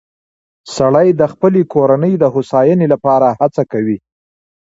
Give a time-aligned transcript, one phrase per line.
[0.75, 3.97] سړی د خپلې کورنۍ د هوساینې لپاره هڅه کوي